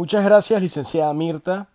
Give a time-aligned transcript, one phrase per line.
[0.00, 1.68] Muchas gracias, licenciada Mirta.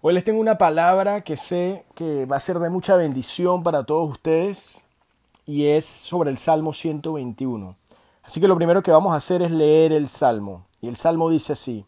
[0.00, 3.84] Hoy les tengo una palabra que sé que va a ser de mucha bendición para
[3.84, 4.80] todos ustedes
[5.44, 7.76] y es sobre el Salmo 121.
[8.22, 10.64] Así que lo primero que vamos a hacer es leer el Salmo.
[10.80, 11.84] Y el Salmo dice así,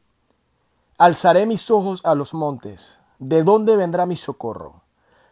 [0.99, 4.83] Alzaré mis ojos a los montes, ¿de dónde vendrá mi socorro?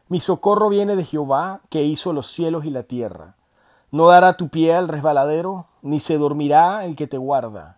[0.08, 3.34] Mi socorro viene de Jehová, que hizo los cielos y la tierra.
[3.90, 7.77] No dará tu pie al resbaladero, ni se dormirá el que te guarda.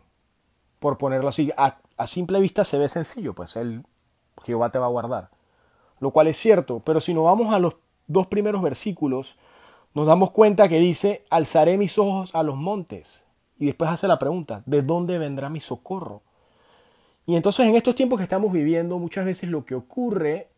[0.81, 1.51] por ponerlo así.
[1.55, 1.77] A,
[2.07, 3.85] simple vista se ve sencillo, pues el
[4.41, 5.29] Jehová te va a guardar.
[5.99, 9.37] Lo cual es cierto, pero si nos vamos a los dos primeros versículos,
[9.93, 13.25] nos damos cuenta que dice, alzaré mis ojos a los montes.
[13.59, 16.23] Y después hace la pregunta, ¿de dónde vendrá mi socorro?
[17.27, 20.49] Y entonces en estos tiempos que estamos viviendo, muchas veces lo que ocurre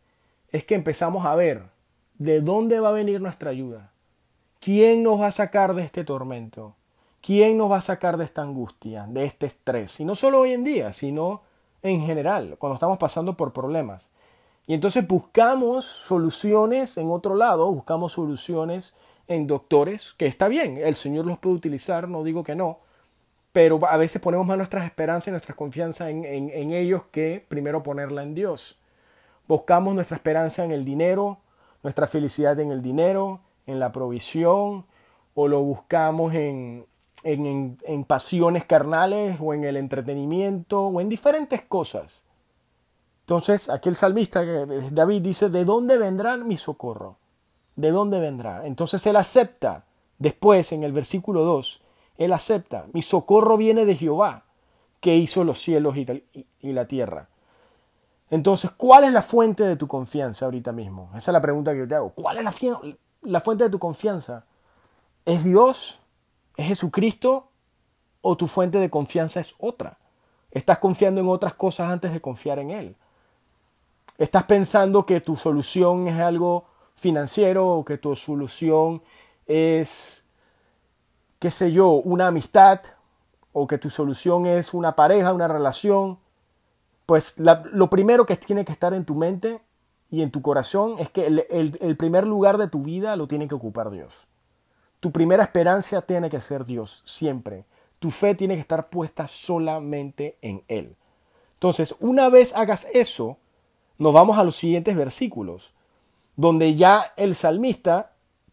[0.52, 1.64] es que empezamos a ver
[2.14, 3.92] de dónde va a venir nuestra ayuda.
[4.58, 6.76] ¿Quién nos va a sacar de este tormento?
[7.24, 9.98] ¿Quién nos va a sacar de esta angustia, de este estrés?
[9.98, 11.40] Y no solo hoy en día, sino
[11.82, 14.10] en general, cuando estamos pasando por problemas.
[14.66, 18.92] Y entonces buscamos soluciones en otro lado, buscamos soluciones
[19.26, 22.80] en doctores, que está bien, el Señor los puede utilizar, no digo que no,
[23.54, 27.82] pero a veces ponemos más nuestras esperanzas y nuestra confianza en, en ellos que primero
[27.82, 28.76] ponerla en Dios.
[29.48, 31.38] Buscamos nuestra esperanza en el dinero,
[31.82, 34.84] nuestra felicidad en el dinero, en la provisión,
[35.34, 36.84] o lo buscamos en,
[37.24, 42.24] en, pasiones carnales o en el entretenimiento o en diferentes cosas.
[43.20, 47.16] Entonces, aquí el salmista, David, dice, ¿de dónde vendrá mi socorro?
[47.74, 48.66] ¿De dónde vendrá?
[48.66, 49.86] Entonces él acepta,
[50.18, 51.82] después en el versículo 2,
[52.18, 54.44] él acepta, mi socorro viene de Jehová,
[55.00, 57.28] que hizo los cielos y la tierra.
[58.30, 61.10] Entonces, ¿cuál es la fuente de tu confianza ahorita mismo?
[61.10, 62.10] Esa es la pregunta que yo te hago.
[62.10, 62.80] ¿Cuál es la,
[63.22, 64.44] la fuente de tu confianza?
[65.24, 66.00] ¿Es Dios?
[66.56, 67.48] ¿Es Jesucristo
[68.20, 69.96] o tu fuente de confianza es otra?
[70.50, 72.96] ¿Estás confiando en otras cosas antes de confiar en Él?
[74.18, 79.02] ¿Estás pensando que tu solución es algo financiero o que tu solución
[79.46, 80.24] es,
[81.40, 82.80] qué sé yo, una amistad
[83.52, 86.20] o que tu solución es una pareja, una relación?
[87.06, 89.60] Pues lo primero que tiene que estar en tu mente
[90.08, 93.56] y en tu corazón es que el primer lugar de tu vida lo tiene que
[93.56, 94.28] ocupar Dios.
[95.04, 97.66] Tu primera esperanza tiene que ser Dios, siempre.
[97.98, 100.96] Tu fe tiene que estar puesta solamente en Él.
[101.52, 103.36] Entonces, una vez hagas eso,
[103.98, 105.74] nos vamos a los siguientes versículos,
[106.36, 108.12] donde ya el salmista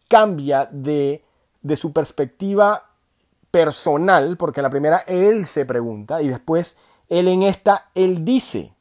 [0.10, 1.24] cambia de,
[1.62, 2.84] de su perspectiva
[3.50, 8.74] personal, porque en la primera él se pregunta y después él en esta, él dice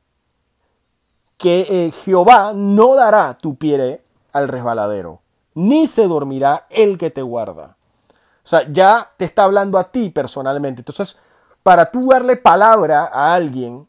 [1.36, 4.02] que eh, Jehová no dará tu pie
[4.32, 5.20] al resbaladero
[5.54, 7.76] ni se dormirá el que te guarda.
[8.44, 10.80] O sea, ya te está hablando a ti personalmente.
[10.80, 11.18] Entonces,
[11.62, 13.86] para tú darle palabra a alguien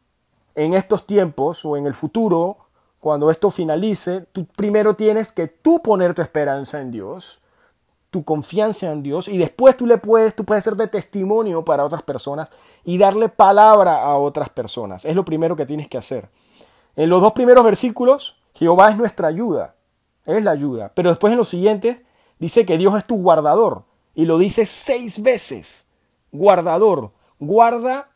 [0.56, 2.58] en estos tiempos o en el futuro,
[3.00, 7.42] cuando esto finalice, tú primero tienes que tú poner tu esperanza en Dios,
[8.10, 11.86] tu confianza en Dios y después tú le puedes, tú puedes ser de testimonio para
[11.86, 12.50] otras personas
[12.84, 15.06] y darle palabra a otras personas.
[15.06, 16.30] Es lo primero que tienes que hacer.
[16.96, 19.76] En los dos primeros versículos, Jehová es nuestra ayuda
[20.26, 20.92] es la ayuda.
[20.94, 22.02] Pero después en los siguientes
[22.40, 23.84] dice que Dios es tu guardador.
[24.14, 25.88] Y lo dice seis veces.
[26.32, 27.12] Guardador.
[27.40, 28.10] Guarda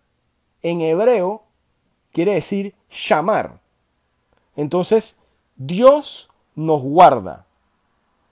[0.61, 1.43] en hebreo
[2.15, 3.59] quiere decir llamar.
[4.55, 5.19] Entonces,
[5.57, 7.45] Dios nos guarda.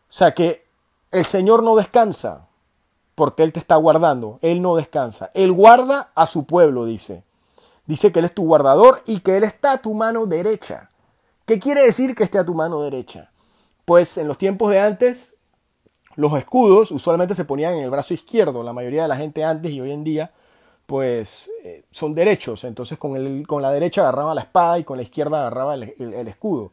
[0.09, 0.65] O sea que
[1.11, 2.47] el Señor no descansa
[3.15, 4.39] porque Él te está guardando.
[4.41, 5.31] Él no descansa.
[5.33, 7.23] Él guarda a su pueblo, dice.
[7.85, 10.89] Dice que Él es tu guardador y que Él está a tu mano derecha.
[11.45, 13.32] ¿Qué quiere decir que esté a tu mano derecha?
[13.85, 15.35] Pues en los tiempos de antes,
[16.15, 18.63] los escudos usualmente se ponían en el brazo izquierdo.
[18.63, 20.31] La mayoría de la gente antes y hoy en día,
[20.85, 22.63] pues eh, son derechos.
[22.63, 25.93] Entonces con, el, con la derecha agarraba la espada y con la izquierda agarraba el,
[25.99, 26.71] el escudo.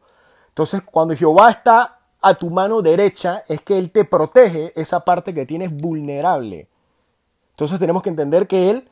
[0.49, 5.33] Entonces cuando Jehová está a tu mano derecha, es que Él te protege esa parte
[5.33, 6.67] que tienes vulnerable.
[7.51, 8.89] Entonces tenemos que entender que Él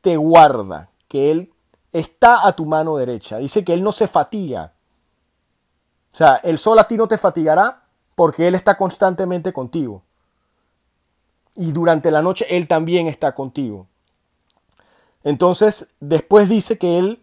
[0.00, 1.52] te guarda, que Él
[1.92, 3.38] está a tu mano derecha.
[3.38, 4.72] Dice que Él no se fatiga,
[6.12, 7.82] o sea, el sol a ti no te fatigará
[8.14, 10.02] porque Él está constantemente contigo.
[11.54, 13.86] Y durante la noche Él también está contigo.
[15.24, 17.22] Entonces, después dice que Él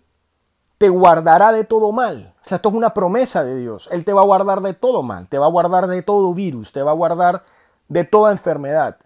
[0.80, 2.34] te guardará de todo mal.
[2.44, 3.90] O sea, esto es una promesa de Dios.
[3.92, 6.72] Él te va a guardar de todo mal, te va a guardar de todo virus,
[6.72, 7.44] te va a guardar
[7.90, 8.98] de toda enfermedad.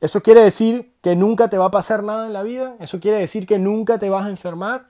[0.00, 2.76] ¿Eso quiere decir que nunca te va a pasar nada en la vida?
[2.78, 4.86] ¿Eso quiere decir que nunca te vas a enfermar?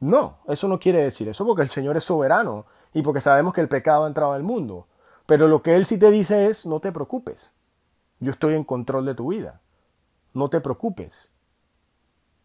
[0.00, 3.60] No, eso no quiere decir eso porque el Señor es soberano y porque sabemos que
[3.60, 4.86] el pecado ha entrado al mundo.
[5.26, 7.54] Pero lo que Él sí te dice es, no te preocupes.
[8.20, 9.60] Yo estoy en control de tu vida.
[10.34, 11.30] No te preocupes.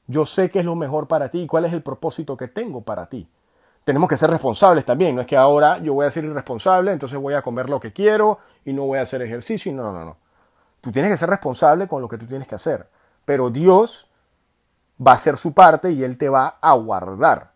[0.08, 2.82] Yo sé qué es lo mejor para ti y cuál es el propósito que tengo
[2.82, 3.30] para ti.
[3.84, 5.16] Tenemos que ser responsables también.
[5.16, 7.94] No es que ahora yo voy a ser irresponsable, entonces voy a comer lo que
[7.94, 9.72] quiero y no voy a hacer ejercicio.
[9.72, 10.18] Y no, no, no.
[10.82, 12.88] Tú tienes que ser responsable con lo que tú tienes que hacer.
[13.26, 14.10] Pero Dios
[15.06, 17.52] va a hacer su parte y Él te va a guardar.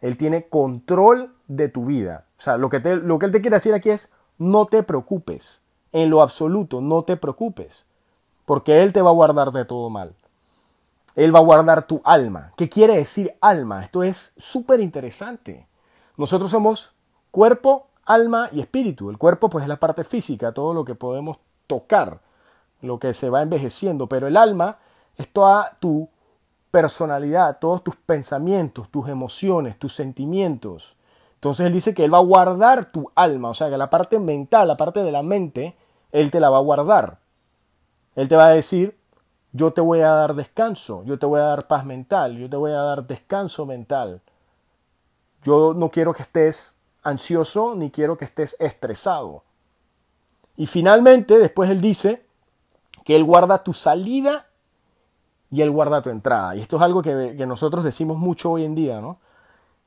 [0.00, 2.23] Él tiene control de tu vida.
[2.38, 5.62] O sea, lo que, lo que Él te quiere decir aquí es, no te preocupes.
[5.92, 7.86] En lo absoluto, no te preocupes.
[8.44, 10.14] Porque Él te va a guardar de todo mal.
[11.14, 12.52] Él va a guardar tu alma.
[12.56, 13.84] ¿Qué quiere decir alma?
[13.84, 15.68] Esto es súper interesante.
[16.16, 16.92] Nosotros somos
[17.30, 19.10] cuerpo, alma y espíritu.
[19.10, 22.20] El cuerpo pues es la parte física, todo lo que podemos tocar,
[22.80, 24.78] lo que se va envejeciendo, pero el alma
[25.16, 26.08] es toda tu
[26.70, 30.96] personalidad, todos tus pensamientos, tus emociones, tus sentimientos.
[31.44, 34.18] Entonces él dice que él va a guardar tu alma, o sea que la parte
[34.18, 35.76] mental, la parte de la mente,
[36.10, 37.18] él te la va a guardar.
[38.16, 38.96] Él te va a decir,
[39.52, 42.56] yo te voy a dar descanso, yo te voy a dar paz mental, yo te
[42.56, 44.22] voy a dar descanso mental.
[45.42, 49.42] Yo no quiero que estés ansioso ni quiero que estés estresado.
[50.56, 52.24] Y finalmente, después él dice
[53.04, 54.46] que él guarda tu salida
[55.54, 56.56] y Él guarda tu entrada.
[56.56, 59.18] Y esto es algo que, nosotros decimos mucho hoy en día, ¿no?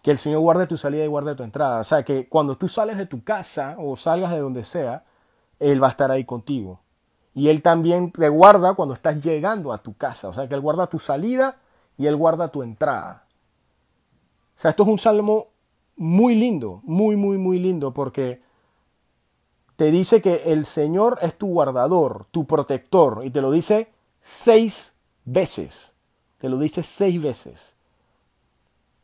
[0.02, 1.80] Que el Señor guarde tu salida y guarde tu entrada.
[1.80, 5.04] O sea, que cuando tú sales de tu casa o salgas de donde sea,
[5.60, 6.80] Él va a estar ahí contigo.
[7.34, 10.28] Y Él también te guarda cuando estás llegando a tu casa.
[10.30, 11.58] O sea, que Él guarda tu salida
[11.98, 13.26] y Él guarda tu entrada.
[14.56, 15.50] O sea, esto es un salmo
[15.96, 18.42] muy lindo, muy, muy, muy lindo, porque
[19.76, 24.98] te dice que el Señor es tu guardador, tu protector, y te lo dice seis
[25.26, 25.94] veces.
[26.40, 27.77] Te lo dice seis veces.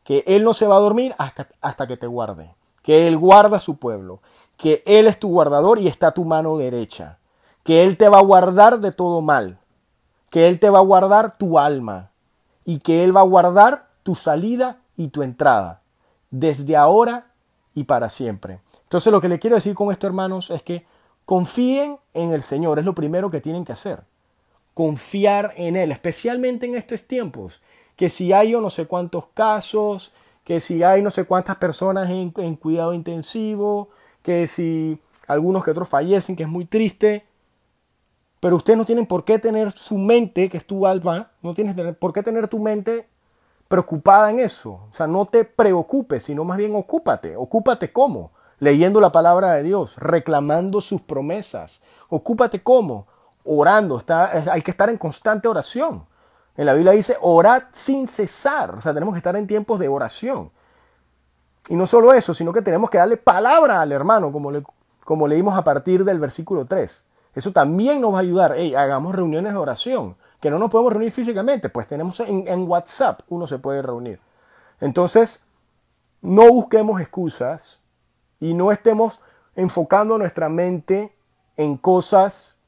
[0.04, 2.54] Que Él no se va a dormir hasta, hasta que te guarde.
[2.82, 4.20] Que Él guarda a su pueblo.
[4.56, 7.18] Que Él es tu guardador y está a tu mano derecha.
[7.62, 9.58] Que Él te va a guardar de todo mal.
[10.30, 12.10] Que Él te va a guardar tu alma.
[12.64, 15.80] Y que Él va a guardar tu salida y tu entrada.
[16.30, 17.32] Desde ahora
[17.74, 18.60] y para siempre.
[18.82, 20.86] Entonces lo que le quiero decir con esto, hermanos, es que
[21.24, 22.78] confíen en el Señor.
[22.78, 24.04] Es lo primero que tienen que hacer
[24.74, 27.62] confiar en Él, especialmente en estos tiempos,
[27.96, 30.12] que si hay yo no sé cuántos casos,
[30.44, 33.88] que si hay no sé cuántas personas en, cuidado intensivo,
[34.22, 37.26] que si algunos que otros fallecen, que es muy triste,
[38.40, 41.76] pero ustedes no tienen por qué tener su mente, que es tu alma, no tienes
[41.96, 43.08] por qué tener tu mente
[43.68, 44.80] preocupada en eso.
[44.90, 47.36] O sea, no te preocupes, sino más bien ocúpate.
[47.36, 48.32] Ocúpate cómo?
[48.58, 51.82] Leyendo la palabra de Dios, reclamando sus promesas.
[52.10, 53.06] Ocúpate cómo?
[53.44, 56.06] orando, está, hay que estar en constante oración.
[56.56, 58.74] En la Biblia dice, orad sin cesar.
[58.76, 60.50] O sea, tenemos que estar en tiempos de oración.
[61.68, 64.62] Y no solo eso, sino que tenemos que darle palabra al hermano, como, le,
[65.04, 67.04] como leímos a partir del versículo 3.
[67.34, 68.52] Eso también nos va a ayudar.
[68.52, 70.16] Hagamos reuniones de oración.
[70.40, 74.20] Que no nos podemos reunir físicamente, pues tenemos en, en WhatsApp, uno se puede reunir.
[74.78, 75.46] Entonces,
[76.20, 77.80] no busquemos excusas
[78.40, 79.20] y no estemos
[79.56, 81.16] enfocando nuestra mente
[81.56, 82.60] en cosas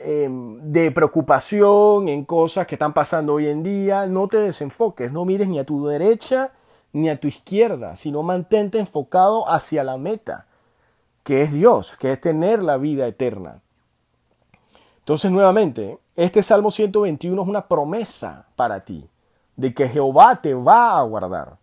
[0.00, 5.24] Em, de preocupación en cosas que están pasando hoy en día, no te desenfoques, no
[5.24, 6.52] mires ni a tu derecha
[6.92, 10.46] ni a tu izquierda, sino mantente enfocado hacia la meta,
[11.24, 13.60] que es Dios, que es tener la vida eterna.
[15.00, 19.10] Entonces, nuevamente, este Salmo 121 es una promesa para ti,
[19.56, 21.56] de que Jehová te va a guardar,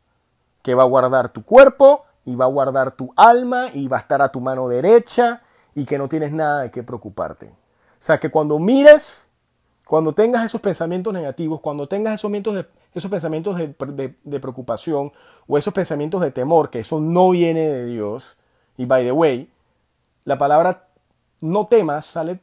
[0.61, 4.01] que va a guardar tu cuerpo y va a guardar tu alma y va a
[4.01, 5.41] estar a tu mano derecha
[5.73, 7.64] y que no tienes nada de qué preocuparte.
[7.99, 9.25] O sea, que cuando mires,
[9.85, 15.11] cuando tengas esos pensamientos negativos, cuando tengas esos, de, esos pensamientos de, preocupación
[15.47, 18.37] o esos pensamientos de temor, que eso no viene de Dios,
[18.77, 19.49] y by the way,
[20.23, 20.87] la palabra
[21.41, 22.39] no temas sale,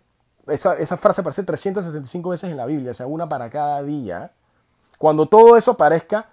[0.46, 4.32] esa, esa frase aparece 365 veces en la Biblia, o sea, una para cada día.
[4.98, 6.28] Cuando todo eso aparezca,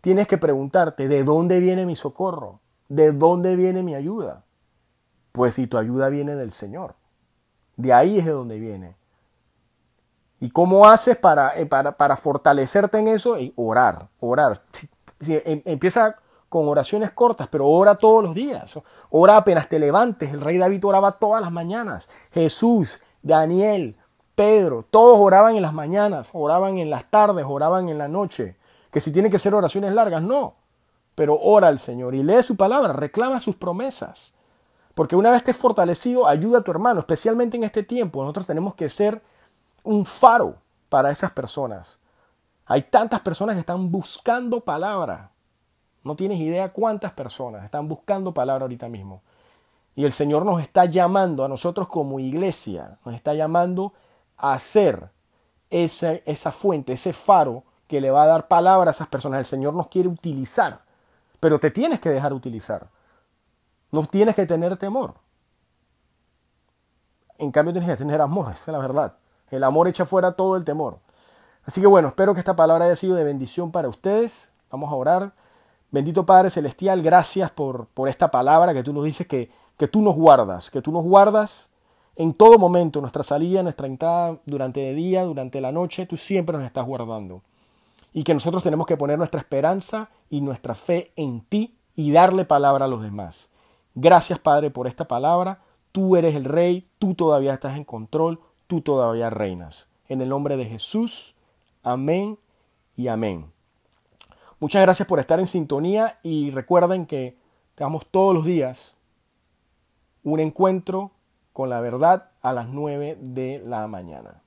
[0.00, 2.60] tienes que preguntarte, ¿de dónde viene mi socorro?
[2.88, 4.44] ¿De dónde viene mi ayuda?
[5.32, 6.94] Pues si tu ayuda viene del Señor.
[7.80, 8.94] De ahí es de donde viene.
[10.38, 13.36] ¿Y cómo haces para, eh, para, fortalecerte en eso?
[13.56, 14.62] orar, orar.
[15.28, 16.16] Em, empieza
[16.48, 18.78] con oraciones cortas, pero ora todos los días.
[19.10, 20.32] Ora apenas te levantes.
[20.32, 22.08] El rey David oraba todas las mañanas.
[22.32, 23.98] Jesús, Daniel,
[24.34, 28.56] Pedro, todos oraban en las mañanas, oraban en las tardes, oraban en la noche.
[28.90, 30.54] Que si tiene que ser oraciones largas, no.
[31.14, 34.34] Pero ora al Señor y lee su palabra, reclama sus promesas.
[35.00, 38.20] Porque una vez estés fortalecido, ayuda a tu hermano, especialmente en este tiempo.
[38.20, 39.22] Nosotros tenemos que ser
[39.82, 40.56] un faro
[40.90, 41.98] para esas personas.
[42.66, 45.30] Hay tantas personas que están buscando palabra.
[46.04, 49.22] No tienes idea cuántas personas están buscando palabra ahorita mismo.
[49.96, 53.94] Y el Señor nos está llamando a nosotros como iglesia, nos está llamando
[54.36, 55.08] a ser
[55.70, 59.38] esa, esa fuente, ese faro que le va a dar palabra a esas personas.
[59.38, 60.82] El Señor nos quiere utilizar,
[61.40, 62.88] pero te tienes que dejar utilizar.
[63.90, 65.14] No tienes que tener temor.
[67.38, 69.14] En cambio tienes que tener amor, esa es la verdad.
[69.50, 70.98] El amor echa fuera todo el temor.
[71.64, 74.50] Así que bueno, espero que esta palabra haya sido de bendición para ustedes.
[74.70, 75.32] Vamos a orar.
[75.90, 80.02] Bendito Padre Celestial, gracias por, por esta palabra que tú nos dices que, que tú
[80.02, 81.70] nos guardas, que tú nos guardas
[82.16, 86.56] en todo momento, nuestra salida, nuestra entrada, durante el día, durante la noche, tú siempre
[86.56, 87.42] nos estás guardando.
[88.12, 92.44] Y que nosotros tenemos que poner nuestra esperanza y nuestra fe en ti y darle
[92.44, 93.49] palabra a los demás.
[93.94, 95.62] Gracias Padre por esta palabra.
[95.92, 99.88] Tú eres el Rey, tú todavía estás en control, tú todavía reinas.
[100.08, 101.34] En el nombre de Jesús,
[101.82, 102.38] amén
[102.96, 103.50] y amén.
[104.60, 107.36] Muchas gracias por estar en sintonía y recuerden que
[107.74, 108.98] tenemos todos los días
[110.22, 111.12] un encuentro
[111.52, 114.42] con la verdad a las 9 de la mañana.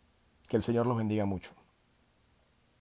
[0.47, 1.51] Que el Señor los bendiga mucho.